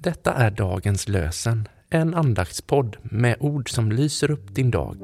Detta 0.00 0.34
är 0.34 0.50
dagens 0.50 1.08
lösen, 1.08 1.68
en 1.90 2.14
andaktspodd 2.14 2.96
med 3.02 3.36
ord 3.40 3.70
som 3.70 3.92
lyser 3.92 4.30
upp 4.30 4.54
din 4.54 4.70
dag. 4.70 4.96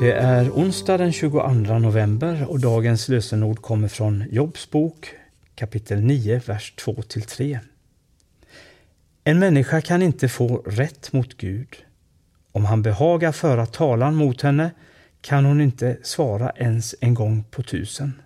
Det 0.00 0.12
är 0.12 0.50
onsdag 0.50 0.98
den 0.98 1.12
22 1.12 1.78
november 1.78 2.46
och 2.50 2.60
dagens 2.60 3.08
lösenord 3.08 3.62
kommer 3.62 3.88
från 3.88 4.24
Jobs 4.30 4.70
bok 4.70 5.14
kapitel 5.54 6.00
9, 6.00 6.40
vers 6.46 6.74
2-3. 6.76 7.58
En 9.28 9.38
människa 9.38 9.80
kan 9.80 10.02
inte 10.02 10.28
få 10.28 10.56
rätt 10.56 11.12
mot 11.12 11.36
Gud. 11.36 11.76
Om 12.52 12.64
han 12.64 12.82
behagar 12.82 13.32
föra 13.32 13.66
talan 13.66 14.14
mot 14.14 14.42
henne 14.42 14.70
kan 15.20 15.44
hon 15.44 15.60
inte 15.60 15.98
svara 16.02 16.50
ens 16.50 16.94
en 17.00 17.14
gång 17.14 17.44
på 17.50 17.62
tusen. 17.62 18.22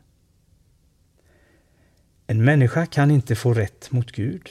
En 2.26 2.44
människa 2.44 2.86
kan 2.86 3.10
inte 3.10 3.34
få 3.34 3.54
rätt 3.54 3.90
mot 3.92 4.12
Gud. 4.12 4.48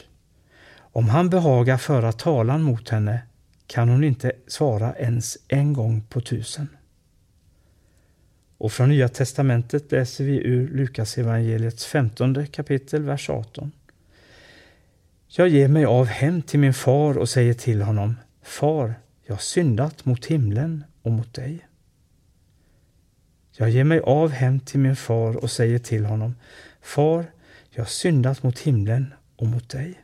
Om 0.75 1.09
han 1.09 1.29
behagar 1.29 1.77
föra 1.77 2.11
talan 2.11 2.63
mot 2.63 2.89
henne 2.89 3.21
kan 3.67 3.89
hon 3.89 4.03
inte 4.03 4.31
svara 4.47 4.95
ens 4.95 5.37
en 5.47 5.73
gång 5.73 6.01
på 6.09 6.21
tusen. 6.21 6.67
Och 8.57 8.71
från 8.71 8.89
Nya 8.89 9.09
testamentet 9.09 9.91
läser 9.91 10.23
vi 10.23 10.37
ur 10.37 10.67
Lukas 10.67 11.17
evangeliets 11.17 11.85
15 11.85 12.47
kapitel, 12.47 13.03
vers 13.03 13.29
18. 13.29 13.71
Jag 15.33 15.49
ger 15.49 15.67
mig 15.67 15.85
av 15.85 16.05
hem 16.05 16.41
till 16.41 16.59
min 16.59 16.73
far 16.73 17.17
och 17.17 17.29
säger 17.29 17.53
till 17.53 17.81
honom, 17.81 18.15
Far, 18.41 18.93
jag 19.23 19.33
har 19.33 19.39
syndat 19.39 20.05
mot 20.05 20.25
himlen 20.25 20.83
och 21.01 21.11
mot 21.11 21.33
dig. 21.33 21.67
Jag 23.51 23.69
ger 23.69 23.83
mig 23.83 23.99
av 23.99 24.29
hem 24.29 24.59
till 24.59 24.79
min 24.79 24.95
far 24.95 25.35
och 25.35 25.51
säger 25.51 25.79
till 25.79 26.05
honom, 26.05 26.35
Far, 26.81 27.25
jag 27.69 27.83
har 27.83 27.87
syndat 27.87 28.43
mot 28.43 28.59
himlen 28.59 29.13
och 29.35 29.47
mot 29.47 29.69
dig. 29.69 30.01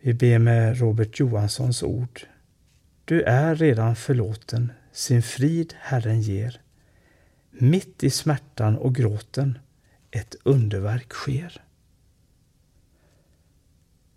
Vi 0.00 0.14
ber 0.14 0.38
med 0.38 0.78
Robert 0.78 1.20
Johanssons 1.20 1.82
ord. 1.82 2.20
Du 3.04 3.22
är 3.22 3.54
redan 3.54 3.96
förlåten, 3.96 4.72
sin 4.92 5.22
frid 5.22 5.74
Herren 5.78 6.20
ger. 6.20 6.60
Mitt 7.50 8.04
i 8.04 8.10
smärtan 8.10 8.76
och 8.76 8.94
gråten 8.94 9.58
ett 10.10 10.36
underverk 10.42 11.12
sker. 11.12 11.63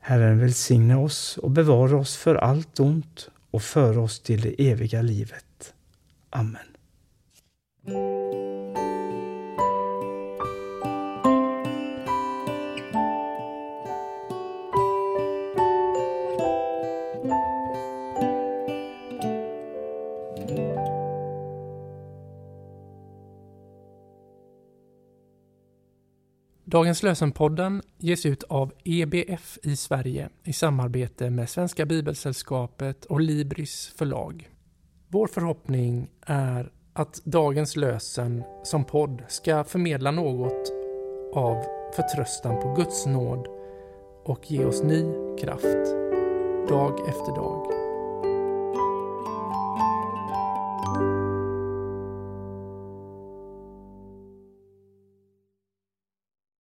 Herren 0.08 0.39
välsigne 0.39 0.95
oss 0.95 1.38
och 1.38 1.52
bevara 1.52 1.97
oss 1.97 2.16
för 2.16 2.36
allt 2.36 2.80
ont 2.80 3.30
och 3.52 3.61
föra 3.61 4.02
oss 4.02 4.19
till 4.19 4.41
det 4.41 4.69
eviga 4.72 5.02
livet. 5.02 5.73
Amen. 6.30 6.77
Dagens 26.69 27.03
lösenpodden 27.03 27.81
ges 27.97 28.25
ut 28.25 28.43
av 28.43 28.73
EBF 28.83 29.57
i 29.63 29.75
Sverige 29.75 30.29
i 30.43 30.53
samarbete 30.53 31.29
med 31.29 31.49
Svenska 31.49 31.85
Bibelsällskapet 31.85 33.05
och 33.05 33.21
Libris 33.21 33.93
förlag. 33.97 34.49
Vår 35.07 35.27
förhoppning 35.27 36.09
är 36.21 36.71
att 36.93 37.21
dagens 37.23 37.75
lösen 37.75 38.43
som 38.63 38.85
podd 38.85 39.23
ska 39.27 39.64
förmedla 39.64 40.11
något 40.11 40.71
av 41.33 41.64
förtröstan 41.95 42.61
på 42.61 42.73
Guds 42.73 43.05
nåd 43.05 43.47
och 44.25 44.52
ge 44.52 44.65
oss 44.65 44.83
ny 44.83 45.03
kraft 45.39 45.86
dag 46.69 47.09
efter 47.09 47.36
dag. 47.36 47.77